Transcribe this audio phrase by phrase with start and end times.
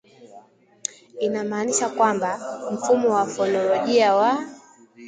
[1.21, 2.39] Inamaanisha kwamba,
[2.73, 4.43] mfumo wa Fonolojia wa